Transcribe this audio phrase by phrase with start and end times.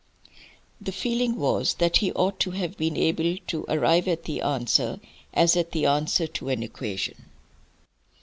[0.81, 4.99] The feeling was that he ought to have been able to arrive at the answer
[5.31, 7.25] as at the answer to an equation.